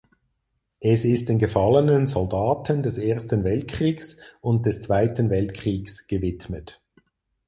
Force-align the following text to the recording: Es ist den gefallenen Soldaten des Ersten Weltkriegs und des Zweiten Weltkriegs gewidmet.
Es 0.79 1.05
ist 1.05 1.29
den 1.29 1.37
gefallenen 1.37 2.07
Soldaten 2.07 2.81
des 2.81 2.97
Ersten 2.97 3.43
Weltkriegs 3.43 4.17
und 4.41 4.65
des 4.65 4.81
Zweiten 4.81 5.29
Weltkriegs 5.29 6.07
gewidmet. 6.07 6.81